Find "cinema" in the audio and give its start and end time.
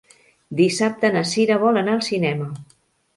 2.09-2.49